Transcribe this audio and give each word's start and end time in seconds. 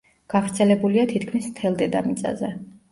გავრცელებულია 0.33 1.03
თითქმის 1.13 1.53
მთელ 1.53 1.81
დედამიწაზე. 1.85 2.55